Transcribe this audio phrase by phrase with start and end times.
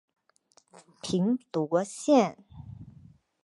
[1.03, 2.43] 平罗线